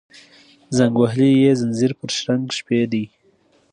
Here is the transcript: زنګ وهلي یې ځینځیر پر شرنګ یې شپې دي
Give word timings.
زنګ 0.77 0.93
وهلي 0.99 1.31
یې 1.43 1.51
ځینځیر 1.59 1.91
پر 1.99 2.09
شرنګ 2.17 2.43
یې 2.49 2.55
شپې 2.57 2.79
دي 2.91 3.05